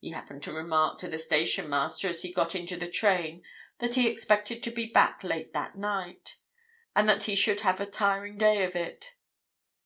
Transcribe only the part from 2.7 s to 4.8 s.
the train that he expected to